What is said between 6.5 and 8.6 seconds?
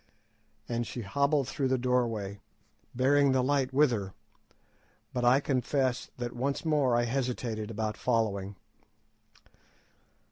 more I hesitated about following.